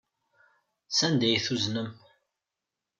Sanda 0.97 1.25
ay 1.27 1.37
t-tuznem? 1.39 1.89